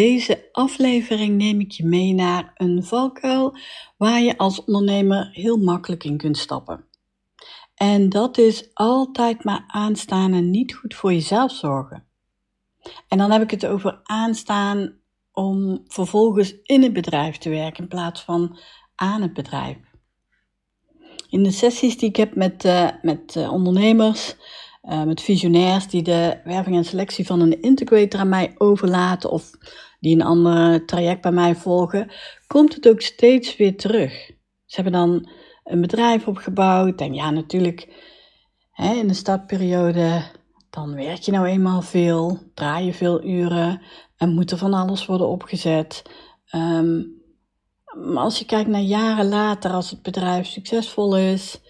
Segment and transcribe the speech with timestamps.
[0.00, 3.56] Deze aflevering neem ik je mee naar een valkuil
[3.96, 6.84] waar je als ondernemer heel makkelijk in kunt stappen.
[7.74, 12.04] En dat is altijd maar aanstaan en niet goed voor jezelf zorgen.
[13.08, 14.98] En dan heb ik het over aanstaan
[15.32, 18.58] om vervolgens in het bedrijf te werken in plaats van
[18.94, 19.78] aan het bedrijf.
[21.28, 24.36] In de sessies die ik heb met, uh, met uh, ondernemers,
[24.82, 29.50] uh, met visionairs die de werving en selectie van een integrator aan mij overlaten of
[30.00, 32.10] die een ander traject bij mij volgen,
[32.46, 34.12] komt het ook steeds weer terug.
[34.66, 35.28] Ze hebben dan
[35.64, 37.88] een bedrijf opgebouwd en ja, natuurlijk
[38.70, 40.22] hè, in de startperiode,
[40.70, 43.82] dan werk je nou eenmaal veel, draai je veel uren
[44.16, 46.02] en moet er van alles worden opgezet.
[46.54, 47.18] Um,
[47.94, 51.60] maar als je kijkt naar jaren later, als het bedrijf succesvol is,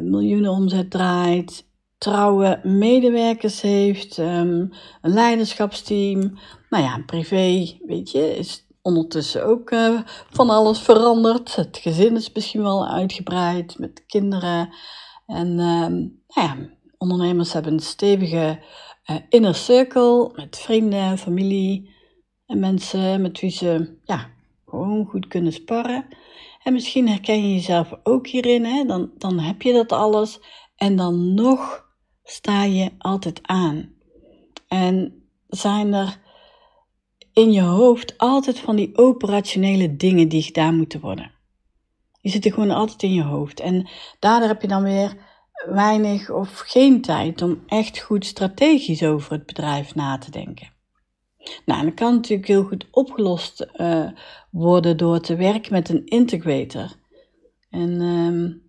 [0.00, 1.70] miljoenen omzet draait,
[2.02, 6.38] trouwe medewerkers heeft, um, een leiderschapsteam.
[6.68, 10.00] Nou ja, privé, weet je, is ondertussen ook uh,
[10.30, 11.56] van alles veranderd.
[11.56, 14.74] Het gezin is misschien wel uitgebreid met kinderen.
[15.26, 16.56] En um, nou ja,
[16.98, 18.58] ondernemers hebben een stevige
[19.10, 21.94] uh, inner circle met vrienden, familie
[22.46, 24.30] en mensen met wie ze ja,
[24.66, 26.06] gewoon goed kunnen sparren.
[26.62, 28.84] En misschien herken je jezelf ook hierin, hè?
[28.84, 30.40] Dan, dan heb je dat alles
[30.76, 31.90] en dan nog
[32.24, 33.92] sta je altijd aan.
[34.68, 36.20] En zijn er
[37.32, 41.30] in je hoofd altijd van die operationele dingen die gedaan moeten worden.
[42.20, 43.60] Die zitten gewoon altijd in je hoofd.
[43.60, 43.88] En
[44.18, 45.16] daardoor heb je dan weer
[45.66, 50.70] weinig of geen tijd om echt goed strategisch over het bedrijf na te denken.
[51.64, 54.08] Nou, dat kan natuurlijk heel goed opgelost uh,
[54.50, 56.92] worden door te werken met een integrator.
[57.70, 58.61] En um,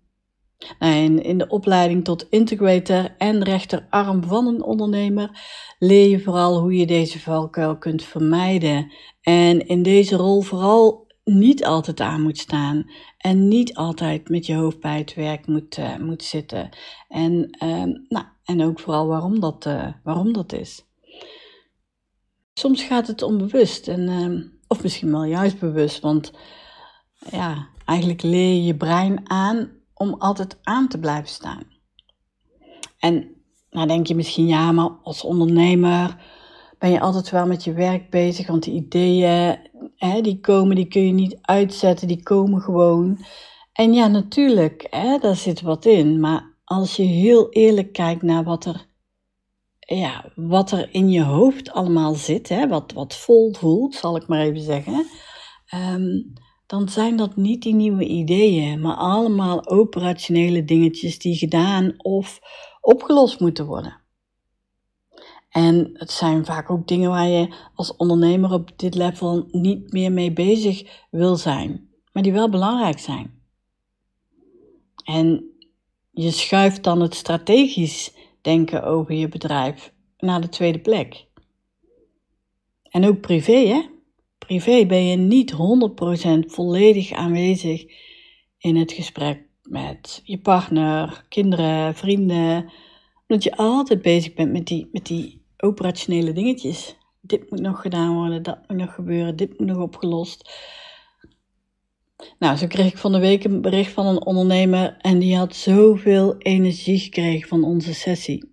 [0.78, 5.30] in, de opleiding tot integrator en rechterarm van een ondernemer
[5.78, 8.92] leer je vooral hoe je deze valkuil kunt vermijden.
[9.20, 14.54] En in deze rol vooral niet altijd aan moet staan en niet altijd met je
[14.54, 16.68] hoofd bij het werk moet, uh, moet zitten.
[17.08, 20.84] En, uh, nou, en ook vooral waarom dat, uh, waarom dat is.
[22.54, 26.32] Soms gaat het onbewust, en, ehm, of misschien wel juist bewust, want
[27.30, 29.70] ja, eigenlijk leer je je brein aan
[30.04, 31.62] om altijd aan te blijven staan.
[32.98, 33.28] En
[33.70, 36.16] nou denk je misschien, ja, maar als ondernemer
[36.78, 39.58] ben je altijd wel met je werk bezig, want die ideeën,
[39.96, 43.24] hè, die komen, die kun je niet uitzetten, die komen gewoon.
[43.72, 48.44] En ja, natuurlijk, hè, daar zit wat in, maar als je heel eerlijk kijkt naar
[48.44, 48.86] wat er
[49.86, 54.26] ja, wat er in je hoofd allemaal zit, hè, wat, wat vol voelt, zal ik
[54.26, 55.06] maar even zeggen,
[55.74, 56.32] um,
[56.66, 62.40] dan zijn dat niet die nieuwe ideeën, maar allemaal operationele dingetjes die gedaan of
[62.80, 64.02] opgelost moeten worden.
[65.48, 70.12] En het zijn vaak ook dingen waar je als ondernemer op dit level niet meer
[70.12, 73.42] mee bezig wil zijn, maar die wel belangrijk zijn.
[75.04, 75.44] En
[76.10, 81.26] je schuift dan het strategisch denken over je bedrijf naar de tweede plek.
[82.82, 83.93] En ook privé, hè?
[84.46, 85.56] Privé ben je niet 100%
[86.46, 87.84] volledig aanwezig
[88.58, 92.72] in het gesprek met je partner, kinderen, vrienden,
[93.26, 96.96] omdat je altijd bezig bent met die, met die operationele dingetjes.
[97.20, 100.52] Dit moet nog gedaan worden, dat moet nog gebeuren, dit moet nog opgelost.
[102.38, 105.54] Nou, zo kreeg ik van de week een bericht van een ondernemer en die had
[105.54, 108.52] zoveel energie gekregen van onze sessie.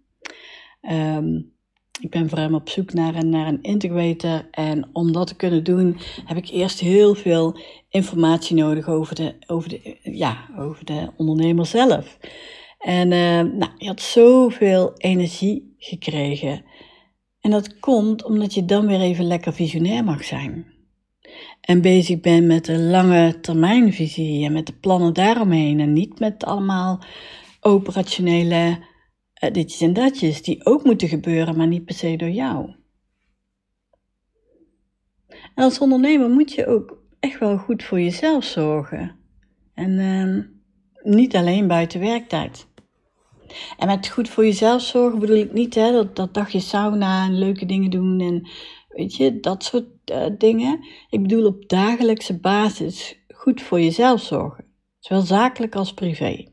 [0.82, 1.54] Um,
[2.00, 4.48] ik ben voor hem op zoek naar een, naar een integrator.
[4.52, 9.36] En om dat te kunnen doen, heb ik eerst heel veel informatie nodig over de,
[9.48, 12.18] over de, ja, over de ondernemer zelf.
[12.80, 16.64] En uh, nou, je had zoveel energie gekregen.
[17.42, 20.66] En dat komt omdat je dan weer even lekker visionair mag zijn.
[21.62, 25.80] En bezig bent met de lange termijnvisie en met de plannen daaromheen.
[25.80, 27.00] En niet met allemaal
[27.62, 28.80] operationele
[29.42, 32.74] uh, ditjes en datjes die ook moeten gebeuren, maar niet per se door jou.
[35.28, 39.20] En als ondernemer moet je ook echt wel goed voor jezelf zorgen.
[39.74, 40.44] En uh,
[41.14, 42.68] niet alleen buiten werktijd.
[43.78, 47.38] En met goed voor jezelf zorgen bedoel ik niet hè, dat, dat dagje sauna en
[47.38, 48.50] leuke dingen doen en
[48.90, 50.80] weet je, dat soort uh, dingen.
[51.10, 54.66] Ik bedoel op dagelijkse basis goed voor jezelf zorgen,
[55.00, 56.51] zowel zakelijk als privé.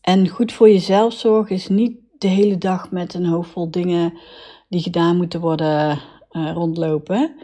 [0.00, 4.18] En goed voor jezelf zorgen is niet de hele dag met een hoofd vol dingen
[4.68, 6.00] die gedaan moeten worden
[6.30, 7.36] uh, rondlopen.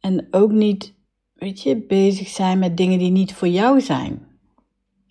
[0.00, 0.94] En ook niet,
[1.34, 4.26] weet je, bezig zijn met dingen die niet voor jou zijn.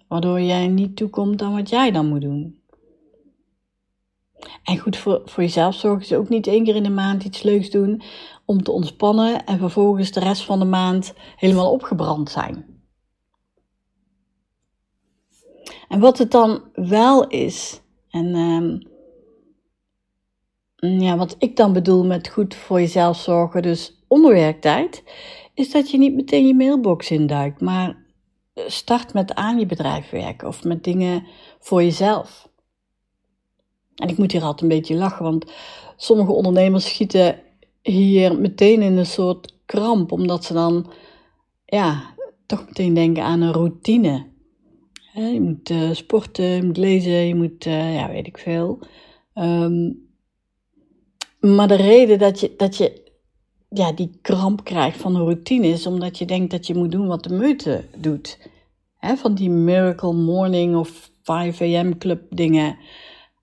[0.08, 2.62] Waardoor jij niet toekomt aan wat jij dan moet doen.
[4.64, 7.44] En goed voor, voor jezelf zorgen is ook niet één keer in de maand iets
[7.44, 8.02] leuks doen
[8.46, 12.77] om te ontspannen en vervolgens de rest van de maand helemaal opgebrand zijn.
[15.88, 18.82] En wat het dan wel is, en um,
[21.00, 25.04] ja, wat ik dan bedoel met goed voor jezelf zorgen, dus onderwerktijd,
[25.54, 28.06] is dat je niet meteen je mailbox induikt, maar
[28.54, 31.28] start met aan je bedrijf werken of met dingen
[31.60, 32.50] voor jezelf.
[33.96, 35.52] En ik moet hier altijd een beetje lachen, want
[35.96, 37.40] sommige ondernemers schieten
[37.82, 40.92] hier meteen in een soort kramp, omdat ze dan
[41.66, 42.14] ja,
[42.46, 44.26] toch meteen denken aan een routine.
[45.26, 48.80] Je moet uh, sporten, je moet lezen, je moet, uh, ja, weet ik veel.
[49.36, 50.06] Um,
[51.40, 53.06] maar de reden dat je, dat je
[53.70, 57.08] ja, die kramp krijgt van een routine is omdat je denkt dat je moet doen
[57.08, 58.50] wat de meute doet.
[59.00, 61.98] Van die Miracle Morning of 5 a.m.
[61.98, 62.78] club dingen.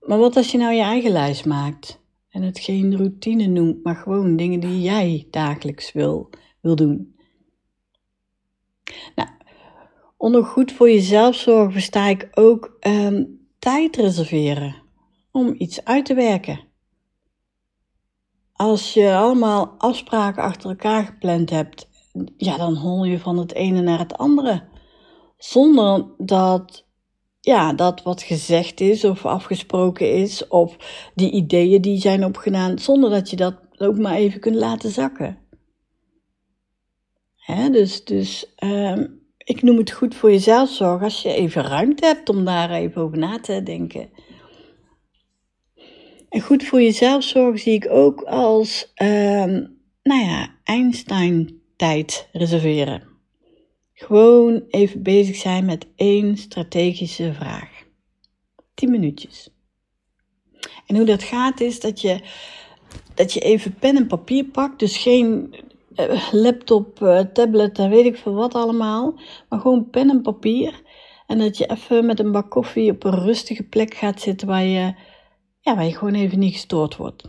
[0.01, 1.99] Maar wat als je nou je eigen lijst maakt
[2.29, 6.29] en het geen routine noemt, maar gewoon dingen die jij dagelijks wil,
[6.61, 7.15] wil doen?
[9.15, 9.29] Nou,
[10.25, 14.75] onder goed voor jezelf zorgen versta ik ook um, tijd reserveren
[15.31, 16.59] om iets uit te werken.
[18.53, 21.89] Als je allemaal afspraken achter elkaar gepland hebt,
[22.37, 24.67] ja, dan hol je van het ene naar het andere.
[25.37, 26.85] Zonder dat,
[27.39, 30.77] ja, dat wat gezegd is of afgesproken is, of
[31.15, 35.37] die ideeën die zijn opgedaan, zonder dat je dat ook maar even kunt laten zakken.
[37.35, 42.05] Hè, dus dus um, ik noem het goed voor jezelf zorgen als je even ruimte
[42.05, 44.09] hebt om daar even over na te denken.
[46.29, 49.45] En goed voor jezelf zorgen zie ik ook als, uh,
[50.03, 53.03] nou ja, Einstein-tijd reserveren.
[53.93, 57.83] Gewoon even bezig zijn met één strategische vraag.
[58.73, 59.49] 10 minuutjes.
[60.87, 62.19] En hoe dat gaat is dat je,
[63.13, 64.79] dat je even pen en papier pakt.
[64.79, 65.55] Dus geen
[66.31, 69.19] laptop, uh, tablet en weet ik veel wat allemaal.
[69.49, 70.81] Maar gewoon pen en papier.
[71.27, 74.63] En dat je even met een bak koffie op een rustige plek gaat zitten waar
[74.63, 74.93] je
[75.65, 77.23] ja, waar je gewoon even niet gestoord wordt.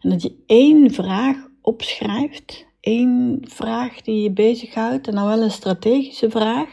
[0.00, 5.50] En dat je één vraag opschrijft, één vraag die je bezighoudt, en dan wel een
[5.50, 6.68] strategische vraag.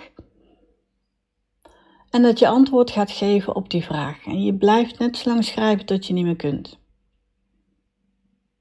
[2.09, 4.25] En dat je antwoord gaat geven op die vraag.
[4.25, 6.79] En je blijft net zo lang schrijven tot je niet meer kunt.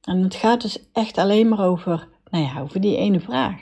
[0.03, 3.61] En het gaat dus echt alleen maar over, nou ja, over die ene vraag.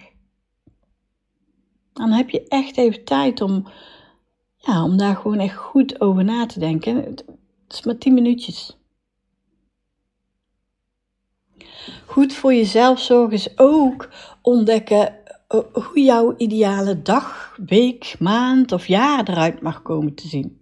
[1.92, 3.66] Dan heb je echt even tijd om,
[4.56, 6.96] ja, om daar gewoon echt goed over na te denken.
[6.96, 7.24] Het
[7.68, 8.78] is maar 10 minuutjes.
[12.06, 14.08] Goed voor jezelf zorgen is ook
[14.42, 15.14] ontdekken
[15.48, 20.59] eh, hoe jouw ideale dag, week, maand of jaar eruit mag komen te zien.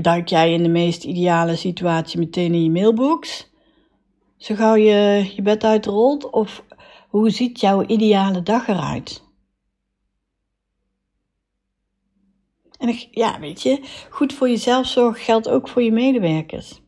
[0.00, 3.50] Duik jij in de meest ideale situatie meteen in je mailbox?
[4.36, 6.30] Zo gauw je je bed uitrolt?
[6.30, 6.64] Of
[7.08, 9.22] hoe ziet jouw ideale dag eruit?
[12.78, 16.80] En ja, weet je, goed voor jezelf zorgen geldt ook voor je medewerkers.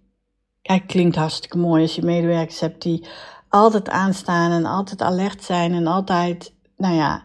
[0.62, 3.07] Kijk, klinkt hartstikke mooi als je medewerkers hebt die
[3.49, 7.25] altijd aanstaan en altijd alert zijn en altijd, nou ja.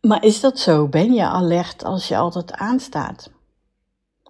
[0.00, 0.88] Maar is dat zo?
[0.88, 3.36] Ben je alert als je altijd aanstaat?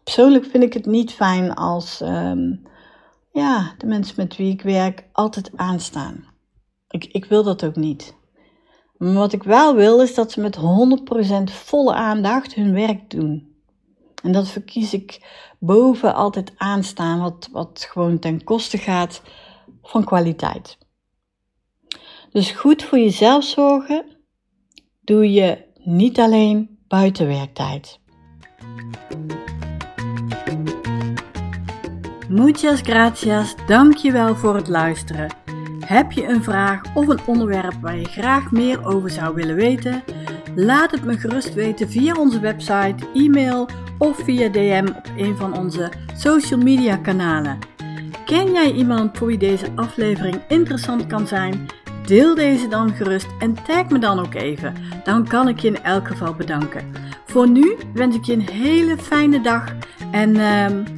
[0.09, 2.62] Persoonlijk vind ik het niet fijn als um,
[3.33, 6.25] ja, de mensen met wie ik werk altijd aanstaan.
[6.88, 8.15] Ik, ik wil dat ook niet.
[8.97, 10.61] Maar wat ik wel wil is dat ze met 100%
[11.45, 13.57] volle aandacht hun werk doen.
[14.23, 15.27] En dat verkies ik
[15.59, 19.23] boven altijd aanstaan, wat, wat gewoon ten koste gaat
[19.83, 20.79] van kwaliteit.
[22.31, 24.05] Dus goed voor jezelf zorgen
[25.00, 28.00] doe je niet alleen buiten werktijd.
[32.29, 35.29] Muchas gracias, dankjewel voor het luisteren.
[35.81, 40.03] Heb je een vraag of een onderwerp waar je graag meer over zou willen weten?
[40.55, 43.69] Laat het me gerust weten via onze website, e-mail
[43.99, 47.59] of via DM op een van onze social media kanalen.
[48.25, 51.67] Ken jij iemand voor wie deze aflevering interessant kan zijn?
[52.07, 54.75] Deel deze dan gerust en tag me dan ook even.
[55.05, 56.93] Dan kan ik je in elk geval bedanken.
[57.27, 59.75] Voor nu wens ik je een hele fijne dag
[60.11, 60.98] en uh,